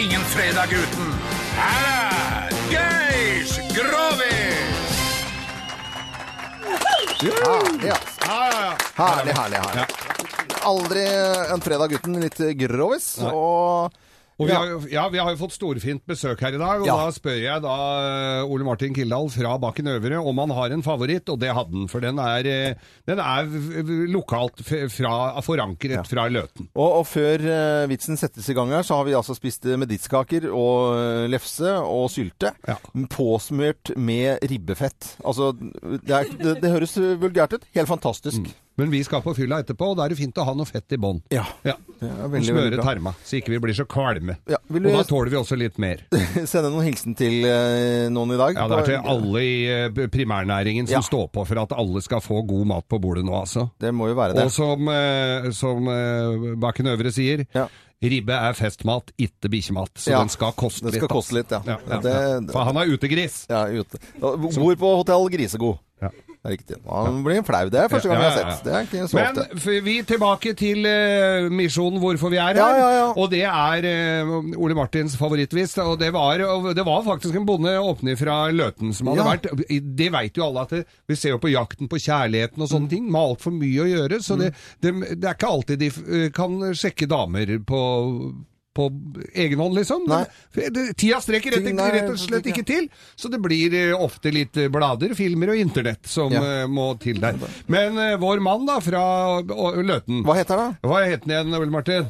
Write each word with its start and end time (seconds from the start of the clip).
ingen 0.00 0.20
fredag 0.20 0.72
uten. 0.72 1.08
Her 1.56 2.48
er 2.48 2.54
Geir 2.70 3.44
Grovis! 3.74 5.00
Herlig, 7.20 7.84
ja. 7.84 7.96
Herlig, 8.96 9.34
herlig. 9.36 9.84
Aldri 10.64 11.04
en 11.52 11.60
fredag 11.60 11.92
uten 11.98 12.16
litt 12.22 12.40
grovis. 12.62 13.10
Og 13.28 13.92
Og 14.40 14.46
vi 14.48 14.52
Ja. 14.54 14.58
har, 14.58 14.86
ja, 14.88 15.02
vi 15.12 15.18
har 15.20 15.30
jo 15.34 15.36
fått 15.36 15.52
storfint 15.52 16.00
besøk 16.08 16.40
her 16.40 16.54
i 16.56 16.60
dag, 16.60 16.80
og 16.80 16.86
Ja. 16.88 16.96
da 16.96 17.10
spør 17.12 17.36
jeg 17.42 17.60
da 17.62 17.74
eh, 18.40 18.48
Ole 18.48 18.64
Martin 18.64 18.94
Kildahl 18.96 19.28
fra 19.28 19.58
Bakken 19.60 19.86
Øvre 19.92 20.16
om 20.24 20.38
han 20.40 20.50
har 20.56 20.72
en 20.72 20.82
favoritt, 20.82 21.28
og 21.28 21.38
det 21.42 21.52
hadde 21.52 21.76
han. 21.76 21.88
For 21.92 22.00
den 22.00 22.18
er, 22.18 22.46
eh, 22.48 22.74
den 23.06 23.18
er 23.20 23.44
lokalt 24.08 24.62
fra, 24.64 25.40
forankret 25.44 26.08
fra 26.08 26.24
Løten. 26.32 26.70
Og, 26.74 27.00
og 27.02 27.06
før 27.06 27.44
eh, 27.44 27.86
vitsen 27.92 28.16
settes 28.16 28.48
i 28.48 28.54
gang 28.56 28.70
her, 28.72 28.82
så 28.82 28.96
har 28.96 29.04
vi 29.04 29.12
altså 29.12 29.36
spist 29.36 29.66
eh, 29.66 29.76
og 30.50 31.28
lefse 31.28 31.76
og 31.84 32.08
sylte. 32.10 32.54
Ja. 32.66 32.76
Påsmurt 33.12 33.92
med 33.96 34.38
ribbefett. 34.48 35.16
Altså, 35.24 35.52
det, 35.52 36.10
er, 36.10 36.24
det, 36.40 36.56
det 36.62 36.72
høres 36.72 36.96
vulgært 36.96 37.52
ut. 37.58 37.64
Helt 37.74 37.88
fantastisk. 37.88 38.48
Men 38.80 38.90
vi 38.92 39.02
skal 39.04 39.20
på 39.24 39.34
fylla 39.36 39.58
etterpå, 39.62 39.90
og 39.92 39.98
da 40.00 40.06
er 40.06 40.14
det 40.14 40.18
fint 40.20 40.38
å 40.40 40.44
ha 40.48 40.54
noe 40.56 40.68
fett 40.68 40.94
i 40.96 40.98
bånn. 41.00 41.20
Ja. 41.34 41.44
Ja. 41.66 41.74
Og 42.24 42.32
smøre 42.46 42.78
tarma, 42.80 43.12
så 43.28 43.36
ikke 43.38 43.52
vi 43.52 43.58
blir 43.66 43.76
så 43.76 43.84
kvalme. 43.90 44.38
Ja, 44.48 44.56
vil 44.72 44.86
Og 44.88 44.94
da 44.96 45.02
tåler 45.04 45.28
vi 45.34 45.36
også 45.36 45.58
litt 45.60 45.76
mer. 45.82 46.00
sende 46.50 46.70
noen 46.72 46.86
hilsen 46.88 47.16
til 47.18 47.44
eh, 47.44 48.06
noen 48.12 48.32
i 48.34 48.38
dag? 48.40 48.56
Ja, 48.56 48.64
Det 48.72 48.78
er 48.78 48.88
til 48.94 49.10
alle 49.12 49.42
i 49.44 49.52
eh, 49.68 50.06
primærnæringen 50.08 50.88
som 50.88 50.98
Ja. 51.00 51.04
står 51.04 51.28
på 51.34 51.44
for 51.46 51.60
at 51.60 51.76
alle 51.76 52.00
skal 52.02 52.24
få 52.24 52.40
god 52.48 52.66
mat 52.72 52.88
på 52.88 52.98
bordet 53.04 53.26
nå, 53.28 53.36
altså. 53.36 53.68
Det 53.80 53.92
må 53.94 54.08
jo 54.08 54.16
være 54.16 54.38
det. 54.38 54.48
Og 54.48 54.54
som, 54.56 54.88
eh, 54.88 55.50
som 55.52 55.84
Bakken 56.60 56.88
Øvre 56.94 57.12
sier, 57.12 57.44
Ja. 57.54 57.66
ribbe 58.00 58.32
er 58.32 58.54
festmat, 58.56 59.12
ikke 59.20 59.50
bikkjemat. 59.52 59.92
Så 60.00 60.10
Ja, 60.14 60.20
den 60.24 60.30
skal 60.32 60.52
koste 60.56 60.86
den 60.86 60.92
litt. 60.94 61.02
skal 61.02 61.08
koste 61.12 61.36
altså. 61.36 61.36
litt, 61.36 61.50
ja. 61.52 61.76
ja. 61.76 62.40
For 62.48 62.64
han 62.64 62.76
er 62.80 62.94
utegris. 62.96 63.42
Ja, 63.50 63.66
ute. 63.68 64.00
Bor 64.20 64.74
på 64.80 64.96
hotell 65.02 65.28
Grisegod. 65.36 65.76
Er 66.40 66.54
riktig. 66.54 66.76
Han 66.88 67.18
blir 67.20 67.42
flau. 67.44 67.66
Det 67.68 67.76
er 67.82 67.90
første 67.92 68.08
gang 68.08 68.22
jeg 68.22 68.30
har 68.32 68.38
sett. 68.38 68.62
Det 68.64 68.72
er 68.72 68.86
ikke 68.86 69.08
så 69.10 69.18
ofte. 69.20 69.42
Men 69.60 69.82
vi 69.84 69.96
tilbake 70.08 70.54
til 70.56 70.86
uh, 70.88 71.48
misjonen 71.52 72.00
hvorfor 72.00 72.32
vi 72.32 72.38
er 72.40 72.54
her. 72.56 72.60
Ja, 72.62 72.68
ja, 72.78 72.86
ja. 72.96 73.08
Og 73.12 73.28
det 73.34 73.42
er 73.44 73.88
uh, 74.24 74.32
Ole 74.56 74.76
Martins 74.78 75.18
favorittvis. 75.20 75.74
Og 75.84 75.98
det 76.00 76.08
var, 76.16 76.40
og 76.48 76.70
det 76.78 76.86
var 76.88 77.04
faktisk 77.04 77.36
en 77.36 77.44
bonde 77.44 77.74
åpne 77.76 78.16
fra 78.16 78.38
Løten 78.56 78.94
som 78.96 79.12
hadde 79.12 79.26
vært 79.28 79.50
Det 80.00 80.08
veit 80.16 80.40
jo 80.40 80.46
alle 80.48 80.64
at 80.64 80.72
det, 80.78 80.82
vi 81.12 81.18
ser 81.20 81.34
jo 81.36 81.42
på 81.44 81.52
jakten 81.52 81.92
på 81.92 82.00
kjærligheten 82.00 82.64
og 82.64 82.72
sånne 82.72 82.88
Mm. 82.88 82.92
ting. 82.94 83.10
Med 83.12 83.20
altfor 83.20 83.52
mye 83.60 83.84
å 83.84 83.90
gjøre. 83.90 84.22
Så 84.24 84.40
det, 84.40 84.54
det, 84.80 84.94
det 85.20 85.28
er 85.28 85.36
ikke 85.36 85.52
alltid 85.52 85.84
de 85.84 85.90
kan 86.32 86.56
sjekke 86.72 87.04
damer 87.10 87.58
på 87.68 87.82
på 88.80 88.88
egen 89.44 89.60
hånd, 89.62 89.76
liksom. 89.78 90.06
Nei. 90.10 90.22
Tida 90.96 91.20
strekker 91.22 91.58
rett, 91.58 91.68
nei, 91.76 91.88
rett 91.98 92.10
og 92.10 92.18
slett 92.20 92.48
ikke. 92.50 92.64
til. 92.66 92.88
Så 93.20 93.28
det 93.32 93.40
blir 93.44 93.76
eh, 93.76 93.92
ofte 93.96 94.32
litt 94.34 94.56
eh, 94.60 94.70
blader, 94.72 95.12
filmer 95.18 95.52
og 95.54 95.60
internett 95.60 96.08
som 96.08 96.32
Ja. 96.32 96.40
eh, 96.62 96.66
må 96.70 96.90
til 97.02 97.20
der. 97.22 97.36
Men 97.70 98.00
vår 98.22 98.40
mann 98.44 98.64
da, 98.68 98.80
fra 98.84 99.04
Løten 99.44 100.24
Hva 100.26 100.34
heter 100.40 100.58
han? 100.64 100.76
Hva 100.82 101.04
heter 101.04 101.26
han 101.28 101.36
igjen, 101.36 101.60
Ole 101.60 101.70
Martin? 101.74 102.08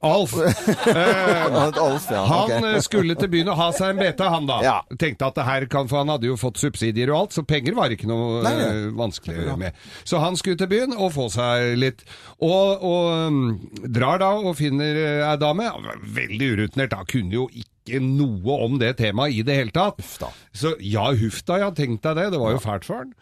Alf. 0.00 0.32
Eh, 0.90 1.56
Alf, 1.76 2.06
ja. 2.10 2.22
han 2.24 2.50
ok. 2.56 2.66
eh, 2.70 2.78
skulle 2.84 3.14
til 3.20 3.28
byen 3.32 3.50
og 3.52 3.58
ha 3.60 3.66
seg 3.76 3.92
en 3.92 4.00
bete, 4.00 4.26
han 4.32 4.46
da. 4.48 4.56
Ja. 4.64 4.76
Tenkte 4.98 5.28
at 5.28 5.36
det 5.36 5.44
her 5.46 5.66
kan, 5.70 5.88
for 5.90 6.00
han 6.02 6.12
hadde 6.12 6.28
jo 6.30 6.38
fått 6.40 6.60
subsidier 6.60 7.12
og 7.12 7.18
alt, 7.18 7.36
så 7.36 7.44
penger 7.46 7.76
var 7.76 7.92
ikke 7.92 8.08
noe 8.08 8.40
Nei, 8.46 8.52
nei. 8.56 8.68
eh, 8.70 8.86
vanskelig 8.96 9.56
med. 9.60 9.76
Så 10.08 10.22
han 10.22 10.38
skulle 10.40 10.58
til 10.60 10.70
byen 10.72 10.96
og 10.96 11.12
få 11.16 11.28
seg 11.32 11.76
litt. 11.80 12.04
Og, 12.40 12.80
og 12.80 13.34
mm, 13.34 13.50
drar 13.92 14.22
da 14.24 14.32
og 14.40 14.56
finner 14.58 15.02
ei 15.28 15.36
dame. 15.40 15.68
Veldig 16.16 16.50
urutinert, 16.56 16.94
da 16.96 17.04
kunne 17.08 17.36
jo 17.36 17.46
ikke 17.52 18.00
noe 18.04 18.56
om 18.64 18.80
det 18.80 18.94
temaet 19.00 19.36
i 19.36 19.44
det 19.46 19.56
hele 19.60 19.74
tatt. 19.74 20.00
Ufta. 20.00 20.32
Så 20.56 20.74
ja, 20.84 21.10
huff 21.20 21.42
da, 21.48 21.60
ja, 21.66 21.70
tenk 21.76 22.00
deg 22.06 22.16
det. 22.22 22.28
Det 22.34 22.40
var 22.40 22.56
jo 22.56 22.64
fælt 22.64 22.88
for 22.88 23.04
han. 23.04 23.14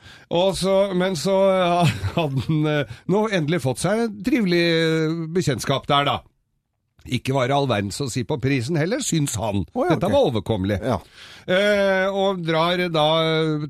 Så, 0.59 0.79
men 0.99 1.19
så 1.19 1.37
ja, 1.59 1.85
hadde 2.19 2.47
han 2.47 2.67
nå 3.11 3.27
endelig 3.35 3.65
fått 3.67 3.83
seg 3.83 4.07
et 4.07 4.19
trivelig 4.31 4.67
bekjentskap 5.35 5.91
der, 5.91 6.07
da. 6.15 6.19
Ikke 7.09 7.33
var 7.37 7.51
all 7.55 7.67
verdens 7.71 8.01
å 8.05 8.09
si 8.13 8.23
på 8.29 8.37
prisen 8.43 8.77
heller, 8.77 9.01
syns 9.05 9.35
han. 9.41 9.65
Oh, 9.75 9.85
ja, 9.87 9.95
Dette 9.97 10.09
ok. 10.11 10.13
var 10.13 10.29
overkommelig. 10.31 10.79
Ja. 10.85 10.99
Eh, 11.49 12.07
og 12.13 12.43
drar 12.45 12.83
da 12.93 13.07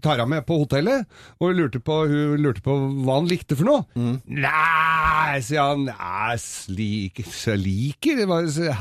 tar 0.03 0.19
han 0.25 0.33
med 0.33 0.47
på 0.49 0.57
hotellet, 0.65 1.07
og 1.39 1.55
lurte 1.55 1.79
på, 1.85 2.01
hun 2.11 2.43
lurte 2.43 2.65
på 2.65 2.75
hva 3.05 3.21
han 3.21 3.29
likte 3.31 3.55
for 3.59 3.69
noe. 3.69 3.85
Mm. 3.95 4.17
Nei, 4.43 5.39
sier 5.47 5.63
han, 5.71 5.87
så 7.23 7.55
liker 7.55 8.27
så- 8.51 8.75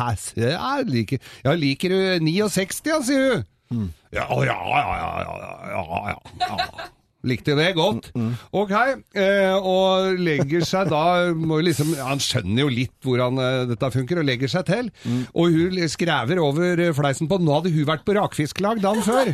hæ, 0.58 0.84
liker, 0.90 1.20
ja, 1.46 1.54
liker 1.54 1.90
du 1.94 2.00
69, 2.26 3.04
sier 3.06 3.30
hun. 3.36 3.46
Mm. 3.70 3.88
Ja, 4.16 4.26
ja, 4.32 4.58
ja, 4.72 4.84
ja, 4.98 5.10
ja, 5.28 5.76
ja, 5.76 6.16
ja. 6.48 6.88
Likte 7.26 7.56
det 7.58 7.72
godt. 7.76 8.12
Mm, 8.14 8.36
Ok, 8.54 8.72
eh, 9.18 9.56
og 9.58 10.20
legger 10.22 10.62
seg 10.64 10.92
da 10.92 11.34
må 11.34 11.58
liksom, 11.66 11.96
Han 11.98 12.22
skjønner 12.22 12.62
jo 12.62 12.68
litt 12.70 12.94
hvordan 13.04 13.40
eh, 13.42 13.64
dette 13.72 13.90
funker, 13.96 14.22
og 14.22 14.28
legger 14.28 14.52
seg 14.54 14.68
til. 14.70 14.92
Mm. 15.04 15.24
Og 15.34 15.58
hun 15.58 15.82
skrever 15.90 16.40
over 16.44 16.84
eh, 16.86 16.94
fleisen 16.96 17.28
på 17.28 17.40
Nå 17.42 17.58
hadde 17.58 17.74
hun 17.74 17.88
vært 17.90 18.06
på 18.08 18.16
rakfisklag 18.20 18.84
dagen 18.86 19.02
før. 19.04 19.34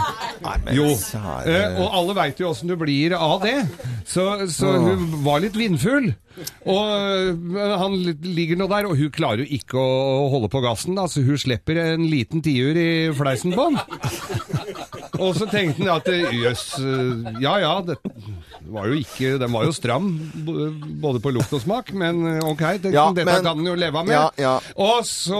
jo. 0.72 0.88
Eh, 1.44 1.78
og 1.84 2.00
alle 2.00 2.18
veit 2.22 2.40
jo 2.40 2.50
åssen 2.54 2.72
du 2.72 2.78
blir 2.80 3.18
av 3.20 3.44
det. 3.44 3.58
Så, 4.08 4.30
så 4.54 4.74
hun 4.80 5.10
var 5.28 5.44
litt 5.44 5.60
vindfull. 5.60 6.14
Og 6.66 7.44
han 7.54 7.94
ligger 8.26 8.58
nå 8.58 8.66
der, 8.72 8.88
og 8.90 8.98
hun 8.98 9.12
klarer 9.14 9.44
jo 9.44 9.52
ikke 9.60 9.78
å 9.78 10.30
holde 10.34 10.50
på 10.50 10.64
gassen. 10.66 10.96
Da, 10.98 11.06
så 11.12 11.22
hun 11.22 11.38
slipper 11.38 11.78
en 11.84 12.08
liten 12.10 12.42
tiur 12.42 12.80
i 12.80 12.90
fleisen 13.14 13.54
på 13.54 13.68
han. 13.70 13.78
Og 15.22 15.36
så 15.38 15.46
tenkte 15.46 15.84
han 15.86 15.92
at 15.94 16.08
jøss, 16.34 16.64
ja 17.38 17.52
ja 17.62 17.73
ja, 17.74 17.82
det 17.82 17.98
var 18.76 18.90
jo 18.92 18.98
ikke, 19.00 19.36
den 19.42 19.54
var 19.54 19.68
jo 19.68 19.74
stram 19.76 20.08
både 21.04 21.22
på 21.24 21.32
lukt 21.36 21.54
og 21.56 21.62
smak, 21.64 21.92
men 21.98 22.22
eh, 22.36 22.40
ok, 22.48 22.64
det, 22.84 22.94
Ja, 22.96 23.06
dette 23.14 23.26
men- 23.30 23.44
kan 23.46 23.58
den 23.62 23.70
jo 23.70 23.76
leve 23.80 24.04
med. 24.06 24.14
Ja, 24.16 24.26
ja. 24.42 24.54
Og 24.82 25.04
så 25.08 25.40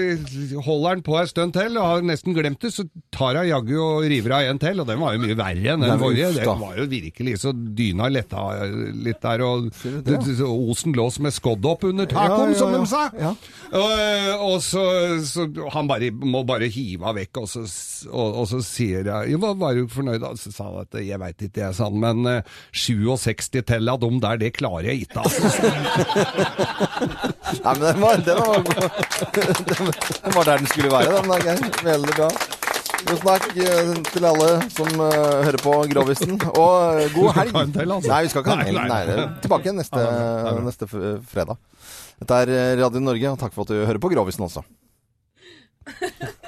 eh, 0.00 0.56
holder 0.66 0.88
han 0.96 1.04
på 1.06 1.18
en 1.20 1.30
stund 1.30 1.54
til, 1.56 1.78
og 1.80 1.86
har 1.90 2.06
nesten 2.06 2.36
glemt 2.36 2.60
det, 2.64 2.72
så 2.74 2.86
tar 3.14 3.38
hun 3.40 3.48
jaggu 3.50 3.74
og 3.80 4.04
river 4.10 4.36
av 4.40 4.48
en 4.50 4.60
til, 4.62 4.80
og 4.82 4.88
den 4.90 5.00
var 5.02 5.16
jo 5.16 5.22
mye 5.24 5.38
verre 5.38 5.74
enn 5.74 5.84
den 5.86 6.00
forrige. 6.02 6.32
Den 6.40 6.62
var 6.64 6.78
jo 6.80 6.88
virkelig 6.90 7.36
så 7.44 7.52
dyna 7.54 8.08
letta 8.12 8.46
litt 9.00 9.20
der, 9.22 9.44
og 9.46 9.70
det? 10.06 10.18
osen 10.46 10.94
lå 10.96 11.06
som 11.12 11.28
et 11.28 11.36
skodd 11.36 11.66
opp 11.68 11.84
under 11.88 12.08
tacoen, 12.10 12.54
som 12.58 12.72
de 12.74 12.82
sa. 12.90 13.06
Ja. 13.20 13.34
Og, 13.70 13.92
og 14.50 14.56
så, 14.64 14.84
så 15.26 15.46
han 15.74 15.88
bare, 15.90 16.10
må 16.10 16.42
bare 16.48 16.68
hive 16.72 17.04
henne 17.06 17.20
vekk, 17.20 17.42
og 17.44 17.48
så, 17.50 17.64
og, 18.10 18.40
og 18.42 18.48
så 18.50 18.60
sier 18.64 19.06
jeg, 19.06 19.32
jo, 19.34 19.40
hva 19.42 19.52
var 19.58 19.76
du 19.78 19.86
fornøyd 19.90 20.24
og 20.26 20.38
Så 20.40 20.52
sa 20.54 20.68
han 20.70 20.84
at 20.86 20.96
jeg 21.04 21.18
vet 21.20 21.46
ikke, 21.46 21.60
jeg 21.66 21.76
sa 21.76 21.88
han, 21.90 21.98
men 22.00 22.26
eh, 22.30 22.58
67 22.72 23.62
til 23.66 23.88
av 23.90 23.98
dem 24.02 24.20
der, 24.22 24.36
det 24.40 24.52
klarer 24.56 24.84
jeg 24.90 24.96
ikke, 25.06 25.20
altså. 25.24 25.42
Nei, 27.64 27.72
men 27.74 27.84
den 27.86 28.00
var, 28.00 28.14
den 28.24 28.36
var, 28.38 28.46
den, 29.34 29.46
den 29.66 29.76
var 30.36 30.44
der 30.46 30.56
den 30.62 30.68
skulle 30.70 30.90
være, 30.92 31.10
den 31.18 31.30
der, 31.32 31.40
Geir. 31.50 31.60
Veldig 31.84 32.14
bra. 32.16 32.28
God 33.00 33.18
snakk 33.22 33.44
eh, 33.56 33.90
til 34.12 34.24
alle 34.28 34.48
som 34.74 34.88
uh, 35.00 35.06
hører 35.46 35.60
på 35.62 35.72
Grovisen. 35.92 36.32
Og 36.52 37.00
eh, 37.00 37.12
god 37.14 37.30
helg. 37.38 37.52
Altså. 37.56 38.10
Nei, 38.10 38.20
vi 38.26 38.30
skal 38.32 38.40
ikke 38.44 38.52
ha 38.52 38.56
en 38.60 38.66
helg. 38.68 38.80
nei. 38.92 39.04
Tilbake 39.40 39.68
neste, 39.74 40.00
neste 40.66 40.84
fredag. 40.90 41.56
Dette 42.20 42.34
er 42.44 42.48
Radio 42.82 43.00
Norge, 43.02 43.28
og 43.32 43.38
takk 43.40 43.52
for 43.56 43.62
at 43.64 43.70
du 43.72 43.76
hører 43.80 44.00
på 44.02 44.12
Grovisen 44.12 44.44
også. 44.46 44.62